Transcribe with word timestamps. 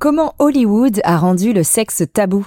Comment 0.00 0.32
Hollywood 0.38 1.00
a 1.02 1.16
rendu 1.18 1.52
le 1.52 1.64
sexe 1.64 2.04
tabou? 2.12 2.46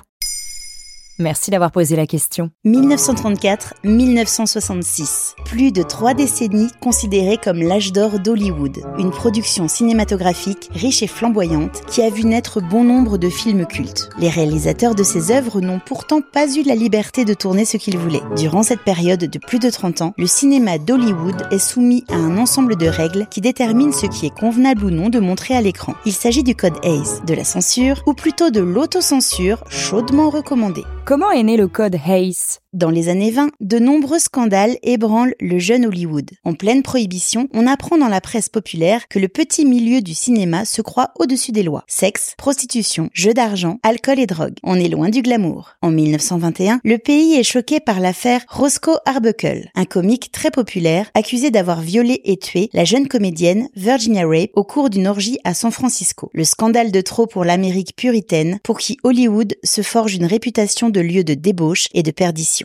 Merci 1.21 1.51
d'avoir 1.51 1.71
posé 1.71 1.95
la 1.95 2.07
question. 2.07 2.49
1934-1966. 2.65 5.35
Plus 5.45 5.71
de 5.71 5.83
trois 5.83 6.15
décennies 6.15 6.71
considérées 6.81 7.37
comme 7.41 7.61
l'âge 7.61 7.93
d'or 7.93 8.17
d'Hollywood. 8.17 8.79
Une 8.97 9.11
production 9.11 9.67
cinématographique 9.67 10.71
riche 10.73 11.03
et 11.03 11.07
flamboyante 11.07 11.83
qui 11.85 12.01
a 12.01 12.09
vu 12.09 12.23
naître 12.23 12.59
bon 12.59 12.83
nombre 12.83 13.19
de 13.19 13.29
films 13.29 13.67
cultes. 13.67 14.09
Les 14.17 14.29
réalisateurs 14.29 14.95
de 14.95 15.03
ces 15.03 15.29
œuvres 15.31 15.61
n'ont 15.61 15.79
pourtant 15.79 16.21
pas 16.21 16.51
eu 16.55 16.63
la 16.63 16.73
liberté 16.73 17.23
de 17.23 17.35
tourner 17.35 17.65
ce 17.65 17.77
qu'ils 17.77 17.99
voulaient. 17.99 18.23
Durant 18.35 18.63
cette 18.63 18.81
période 18.81 19.19
de 19.19 19.39
plus 19.39 19.59
de 19.59 19.69
30 19.69 20.01
ans, 20.01 20.15
le 20.17 20.25
cinéma 20.25 20.79
d'Hollywood 20.79 21.49
est 21.51 21.59
soumis 21.59 22.03
à 22.09 22.15
un 22.15 22.39
ensemble 22.39 22.77
de 22.77 22.87
règles 22.87 23.27
qui 23.29 23.41
déterminent 23.41 23.91
ce 23.91 24.07
qui 24.07 24.25
est 24.25 24.35
convenable 24.35 24.85
ou 24.85 24.89
non 24.89 25.09
de 25.09 25.19
montrer 25.19 25.55
à 25.55 25.61
l'écran. 25.61 25.93
Il 26.07 26.13
s'agit 26.13 26.41
du 26.41 26.55
code 26.55 26.83
Hayes, 26.83 27.21
de 27.27 27.35
la 27.35 27.43
censure, 27.43 28.01
ou 28.07 28.15
plutôt 28.15 28.49
de 28.49 28.59
l'autocensure 28.59 29.63
chaudement 29.69 30.31
recommandée. 30.31 30.83
Comment 31.03 31.31
est 31.31 31.41
né 31.41 31.57
le 31.57 31.67
code 31.67 31.95
Hayes 31.95 32.59
dans 32.73 32.89
les 32.89 33.09
années 33.09 33.31
20, 33.31 33.51
de 33.59 33.79
nombreux 33.79 34.19
scandales 34.19 34.77
ébranlent 34.81 35.35
le 35.41 35.59
jeune 35.59 35.85
Hollywood. 35.85 36.29
En 36.45 36.53
pleine 36.53 36.83
prohibition, 36.83 37.49
on 37.53 37.67
apprend 37.67 37.97
dans 37.97 38.07
la 38.07 38.21
presse 38.21 38.47
populaire 38.47 39.07
que 39.09 39.19
le 39.19 39.27
petit 39.27 39.65
milieu 39.65 40.01
du 40.01 40.13
cinéma 40.13 40.63
se 40.63 40.81
croit 40.81 41.11
au-dessus 41.19 41.51
des 41.51 41.63
lois. 41.63 41.83
Sexe, 41.87 42.33
prostitution, 42.37 43.09
jeux 43.13 43.33
d'argent, 43.33 43.79
alcool 43.83 44.19
et 44.19 44.25
drogue. 44.25 44.55
On 44.63 44.79
est 44.79 44.87
loin 44.87 45.09
du 45.09 45.21
glamour. 45.21 45.73
En 45.81 45.91
1921, 45.91 46.79
le 46.83 46.97
pays 46.97 47.33
est 47.33 47.43
choqué 47.43 47.81
par 47.81 47.99
l'affaire 47.99 48.45
Roscoe 48.47 48.99
Arbuckle, 49.05 49.69
un 49.75 49.85
comique 49.85 50.31
très 50.31 50.51
populaire 50.51 51.11
accusé 51.13 51.51
d'avoir 51.51 51.81
violé 51.81 52.21
et 52.23 52.37
tué 52.37 52.69
la 52.71 52.85
jeune 52.85 53.09
comédienne 53.09 53.67
Virginia 53.75 54.25
Rape 54.25 54.51
au 54.55 54.63
cours 54.63 54.89
d'une 54.89 55.07
orgie 55.07 55.39
à 55.43 55.53
San 55.53 55.71
Francisco. 55.71 56.29
Le 56.33 56.45
scandale 56.45 56.91
de 56.91 57.01
trop 57.01 57.27
pour 57.27 57.43
l'Amérique 57.43 57.97
puritaine 57.97 58.59
pour 58.63 58.79
qui 58.79 58.97
Hollywood 59.03 59.55
se 59.63 59.81
forge 59.81 60.15
une 60.15 60.25
réputation 60.25 60.89
de 60.89 61.01
lieu 61.01 61.25
de 61.25 61.33
débauche 61.33 61.87
et 61.93 62.03
de 62.03 62.11
perdition. 62.11 62.60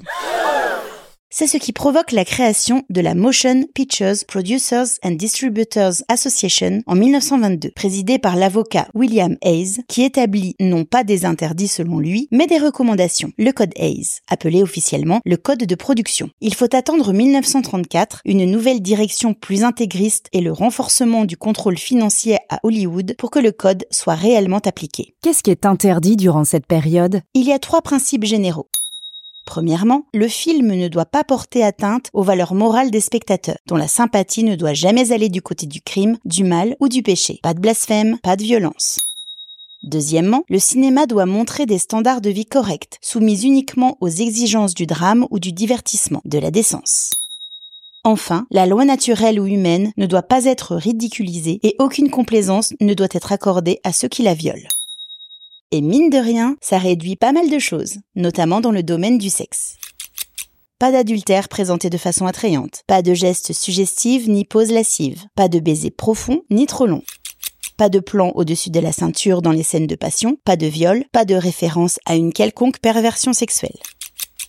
C'est 1.39 1.47
ce 1.47 1.59
qui 1.59 1.75
provoque 1.75 2.13
la 2.13 2.25
création 2.25 2.85
de 2.89 3.03
la 3.03 3.15
Motion 3.15 3.65
Pictures 3.75 4.25
Producers 4.27 4.87
and 5.05 5.17
Distributors 5.17 5.97
Association 6.09 6.83
en 6.87 6.95
1922, 6.95 7.73
présidée 7.73 8.19
par 8.19 8.37
l'avocat 8.37 8.89
William 8.95 9.37
Hayes, 9.43 9.83
qui 9.87 10.05
établit 10.05 10.55
non 10.61 10.87
pas 10.87 11.05
des 11.05 11.27
interdits 11.27 11.69
selon 11.69 11.99
lui, 11.99 12.29
mais 12.31 12.47
des 12.47 12.57
recommandations, 12.57 13.33
le 13.37 13.51
code 13.51 13.75
Hayes, 13.77 14.21
appelé 14.29 14.63
officiellement 14.63 15.21
le 15.27 15.37
code 15.37 15.65
de 15.65 15.75
production. 15.75 16.31
Il 16.41 16.55
faut 16.55 16.75
attendre 16.75 17.13
1934, 17.13 18.23
une 18.25 18.51
nouvelle 18.51 18.81
direction 18.81 19.35
plus 19.35 19.63
intégriste 19.63 20.29
et 20.33 20.41
le 20.41 20.53
renforcement 20.53 21.27
du 21.27 21.37
contrôle 21.37 21.77
financier 21.77 22.39
à 22.49 22.61
Hollywood 22.63 23.15
pour 23.19 23.31
que 23.31 23.41
le 23.41 23.53
code 23.53 23.85
soit 23.91 24.15
réellement 24.15 24.61
appliqué. 24.65 25.13
Qu'est-ce 25.23 25.43
qui 25.43 25.51
est 25.51 25.67
interdit 25.67 26.17
durant 26.17 26.45
cette 26.45 26.67
période? 26.67 27.21
Il 27.35 27.45
y 27.45 27.53
a 27.53 27.59
trois 27.59 27.83
principes 27.83 28.25
généraux. 28.25 28.69
Premièrement, 29.47 30.05
le 30.13 30.29
film 30.29 30.75
ne 30.75 30.89
doit 30.89 31.07
pas 31.07 31.25
porter 31.25 31.63
atteinte 31.63 32.11
aux 32.13 32.25
valeurs 32.25 32.53
morales 32.53 32.91
des 32.91 33.01
spectateurs, 33.01 33.57
dont 33.67 33.77
la 33.77 33.89
sympathie 33.89 34.45
ne 34.45 34.57
doit 34.57 34.75
jamais 34.75 35.13
aller 35.13 35.29
du 35.29 35.41
côté 35.41 35.67
du 35.67 35.81
crime, 35.81 36.19
du 36.25 36.45
mal 36.45 36.77
ou 36.81 36.89
du 36.89 37.03
péché. 37.03 37.39
Pas 37.43 37.55
de 37.55 37.61
blasphème, 37.61 38.19
pas 38.23 38.37
de 38.37 38.43
violence. 38.43 38.99
Deuxièmement, 39.85 40.43
le 40.49 40.59
cinéma 40.59 41.07
doit 41.07 41.27
montrer 41.27 41.65
des 41.65 41.79
standards 41.79 42.21
de 42.21 42.29
vie 42.29 42.45
corrects, 42.45 42.99
soumis 43.01 43.41
uniquement 43.43 43.97
aux 44.01 44.09
exigences 44.09 44.75
du 44.75 44.85
drame 44.85 45.27
ou 45.31 45.39
du 45.39 45.53
divertissement, 45.53 46.23
de 46.25 46.39
la 46.39 46.51
décence. 46.51 47.13
Enfin, 48.03 48.47
la 48.51 48.67
loi 48.67 48.85
naturelle 48.85 49.39
ou 49.41 49.47
humaine 49.47 49.93
ne 49.97 50.07
doit 50.07 50.23
pas 50.23 50.45
être 50.45 50.75
ridiculisée 50.75 51.61
et 51.63 51.77
aucune 51.79 52.11
complaisance 52.11 52.75
ne 52.81 52.95
doit 52.95 53.09
être 53.13 53.33
accordée 53.33 53.79
à 53.85 53.93
ceux 53.93 54.09
qui 54.09 54.23
la 54.23 54.35
violent. 54.35 54.69
Et 55.77 55.83
mine 55.83 56.09
de 56.09 56.17
rien, 56.17 56.57
ça 56.63 56.79
réduit 56.79 57.17
pas 57.17 57.33
mal 57.33 57.51
de 57.51 57.59
choses, 57.59 57.99
notamment 58.15 58.63
dans 58.63 58.71
le 58.71 58.83
domaine 58.83 59.19
du 59.19 59.29
sexe. 59.29 59.77
Pas 60.79 60.91
d'adultère 60.91 61.51
présenté 61.51 61.91
de 61.91 61.99
façon 61.99 62.25
attrayante, 62.25 62.83
pas 62.87 63.03
de 63.03 63.13
gestes 63.13 63.53
suggestifs 63.53 64.27
ni 64.27 64.47
poses 64.47 64.73
lascives, 64.73 65.25
pas 65.35 65.49
de 65.49 65.61
baisers 65.61 65.91
profonds 65.91 66.41
ni 66.49 66.65
trop 66.65 66.87
longs. 66.87 67.03
Pas 67.77 67.91
de 67.91 68.01
plan 68.01 68.33
au-dessus 68.37 68.71
de 68.71 68.81
la 68.81 68.91
ceinture 68.91 69.43
dans 69.43 69.53
les 69.53 69.63
scènes 69.63 69.87
de 69.87 69.97
passion, 69.97 70.39
pas 70.47 70.57
de 70.57 70.67
viol, 70.67 71.05
pas 71.13 71.27
de 71.27 71.35
référence 71.35 71.99
à 72.07 72.17
une 72.17 72.33
quelconque 72.33 72.79
perversion 72.79 73.35
sexuelle. 73.35 73.77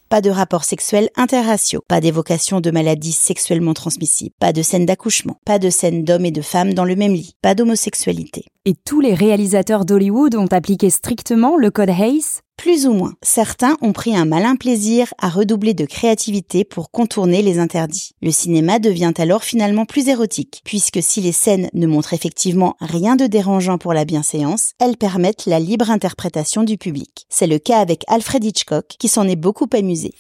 Pas 0.10 0.22
de 0.22 0.30
rapports 0.30 0.64
sexuels 0.64 1.10
interraciaux, 1.18 1.84
pas 1.86 2.00
d'évocation 2.00 2.62
de 2.62 2.72
maladies 2.72 3.12
sexuellement 3.12 3.74
transmissibles, 3.74 4.34
pas 4.40 4.54
de 4.54 4.62
scènes 4.62 4.86
d'accouchement, 4.86 5.36
pas 5.46 5.60
de 5.60 5.70
scènes 5.70 6.06
d'hommes 6.06 6.24
et 6.24 6.32
de 6.32 6.42
femmes 6.42 6.74
dans 6.74 6.86
le 6.86 6.96
même 6.96 7.12
lit, 7.12 7.36
pas 7.42 7.56
d'homosexualité. 7.56 8.46
Et 8.64 8.74
tous 8.74 9.02
les 9.02 9.14
réalisateurs 9.14 9.84
d'Hollywood 9.84 10.36
ont 10.36 10.48
appliqué 10.48 10.90
strictement 10.90 11.58
le 11.58 11.72
code 11.72 11.90
Hayes 11.90 12.42
plus 12.58 12.88
ou 12.88 12.94
moins. 12.94 13.14
Certains 13.22 13.78
ont 13.82 13.94
pris 13.94 14.16
un 14.16 14.26
malin 14.26 14.56
plaisir 14.56 15.14
à 15.20 15.30
redoubler 15.30 15.74
de 15.74 15.86
créativité 15.86 16.66
pour 16.66 16.92
contourner 16.92 17.42
les 17.42 17.60
interdits. 17.60 18.12
Le 18.22 18.32
cinéma 18.32 18.80
devient 18.80 19.14
alors 19.18 19.44
finalement 19.44 19.86
plus 19.86 20.10
érotique, 20.10 20.62
puisque 20.66 21.02
si 21.02 21.22
les 21.22 21.32
scènes 21.32 21.70
ne 21.74 21.88
montrent 21.88 22.14
effectivement 22.14 22.76
rien 22.82 23.16
de 23.16 23.28
dérangeant 23.28 23.78
pour 23.78 23.94
la 23.94 24.06
bienséance, 24.06 24.72
elles 24.80 24.98
permettent 24.98 25.46
la 25.46 25.60
libre 25.60 25.92
interprétation 25.92 26.64
du 26.64 26.78
public. 26.78 27.26
C'est 27.30 27.48
le 27.48 27.60
cas 27.60 27.80
avec 27.80 28.04
Alfred 28.08 28.44
Hitchcock, 28.44 28.88
qui 29.00 29.08
s'en 29.08 29.28
est 29.28 29.36
beaucoup 29.36 29.70
amusé. 29.74 30.14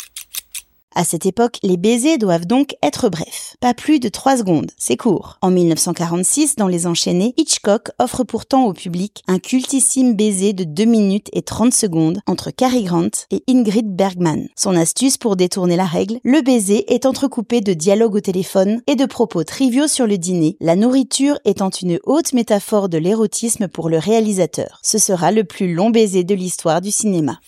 À 0.95 1.03
cette 1.03 1.27
époque, 1.27 1.59
les 1.61 1.77
baisers 1.77 2.17
doivent 2.17 2.47
donc 2.47 2.75
être 2.81 3.09
brefs. 3.09 3.55
Pas 3.59 3.75
plus 3.75 3.99
de 3.99 4.09
3 4.09 4.37
secondes, 4.37 4.71
c'est 4.79 4.97
court. 4.97 5.37
En 5.43 5.51
1946, 5.51 6.55
dans 6.55 6.67
Les 6.67 6.87
Enchaînés, 6.87 7.35
Hitchcock 7.37 7.91
offre 7.99 8.23
pourtant 8.23 8.65
au 8.65 8.73
public 8.73 9.21
un 9.27 9.37
cultissime 9.37 10.15
baiser 10.15 10.53
de 10.53 10.63
2 10.63 10.85
minutes 10.85 11.29
et 11.33 11.43
30 11.43 11.71
secondes 11.71 12.19
entre 12.25 12.49
Cary 12.49 12.83
Grant 12.83 13.11
et 13.29 13.43
Ingrid 13.47 13.95
Bergman. 13.95 14.47
Son 14.55 14.75
astuce 14.75 15.17
pour 15.17 15.35
détourner 15.35 15.75
la 15.75 15.85
règle, 15.85 16.17
le 16.23 16.41
baiser 16.41 16.91
est 16.91 17.05
entrecoupé 17.05 17.61
de 17.61 17.73
dialogues 17.73 18.15
au 18.15 18.21
téléphone 18.21 18.81
et 18.87 18.95
de 18.95 19.05
propos 19.05 19.43
triviaux 19.43 19.87
sur 19.87 20.07
le 20.07 20.17
dîner, 20.17 20.57
la 20.61 20.75
nourriture 20.75 21.37
étant 21.45 21.69
une 21.69 21.99
haute 22.05 22.33
métaphore 22.33 22.89
de 22.89 22.97
l'érotisme 22.97 23.67
pour 23.67 23.89
le 23.89 23.99
réalisateur. 23.99 24.79
Ce 24.81 24.97
sera 24.97 25.31
le 25.31 25.43
plus 25.43 25.75
long 25.75 25.91
baiser 25.91 26.23
de 26.23 26.33
l'histoire 26.33 26.81
du 26.81 26.89
cinéma. 26.89 27.39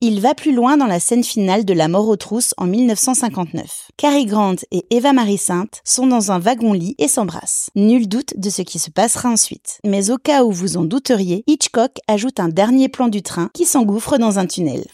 Il 0.00 0.20
va 0.20 0.36
plus 0.36 0.54
loin 0.54 0.76
dans 0.76 0.86
la 0.86 1.00
scène 1.00 1.24
finale 1.24 1.64
de 1.64 1.74
La 1.74 1.88
mort 1.88 2.06
aux 2.06 2.14
trousses 2.14 2.54
en 2.56 2.66
1959. 2.66 3.88
Cary 3.96 4.26
Grant 4.26 4.54
et 4.70 4.84
Eva 4.90 5.12
Marie 5.12 5.38
Sainte 5.38 5.80
sont 5.84 6.06
dans 6.06 6.30
un 6.30 6.38
wagon-lit 6.38 6.94
et 6.98 7.08
s'embrassent. 7.08 7.70
Nul 7.74 8.06
doute 8.06 8.34
de 8.36 8.48
ce 8.48 8.62
qui 8.62 8.78
se 8.78 8.92
passera 8.92 9.28
ensuite. 9.28 9.80
Mais 9.84 10.10
au 10.10 10.16
cas 10.16 10.44
où 10.44 10.52
vous 10.52 10.76
en 10.76 10.84
douteriez, 10.84 11.42
Hitchcock 11.48 11.98
ajoute 12.06 12.38
un 12.38 12.46
dernier 12.46 12.88
plan 12.88 13.08
du 13.08 13.22
train 13.22 13.50
qui 13.52 13.64
s'engouffre 13.64 14.18
dans 14.18 14.38
un 14.38 14.46
tunnel. 14.46 14.86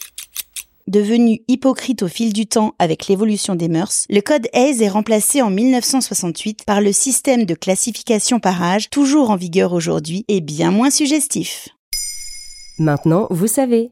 Devenu 0.87 1.43
hypocrite 1.47 2.01
au 2.01 2.07
fil 2.07 2.33
du 2.33 2.47
temps 2.47 2.73
avec 2.79 3.05
l'évolution 3.05 3.53
des 3.53 3.67
mœurs, 3.67 4.05
le 4.09 4.21
code 4.21 4.47
Hayes 4.53 4.81
est 4.81 4.89
remplacé 4.89 5.43
en 5.43 5.51
1968 5.51 6.65
par 6.65 6.81
le 6.81 6.91
système 6.91 7.45
de 7.45 7.53
classification 7.53 8.39
par 8.39 8.63
âge, 8.63 8.89
toujours 8.89 9.29
en 9.29 9.35
vigueur 9.35 9.73
aujourd'hui 9.73 10.25
et 10.29 10.41
bien 10.41 10.71
moins 10.71 10.89
suggestif. 10.89 11.69
Maintenant, 12.79 13.27
vous 13.29 13.47
savez. 13.47 13.91